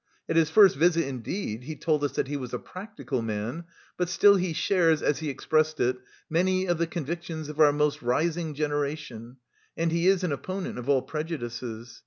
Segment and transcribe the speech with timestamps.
[0.27, 3.65] At his first visit, indeed, he told us that he was a practical man,
[3.97, 8.01] but still he shares, as he expressed it, many of the convictions 'of our most
[8.01, 9.37] rising generation'
[9.77, 11.99] and he is an opponent of all prejudices.